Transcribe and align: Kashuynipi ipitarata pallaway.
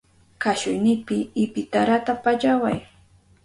Kashuynipi 0.41 1.17
ipitarata 1.43 2.13
pallaway. 2.23 2.79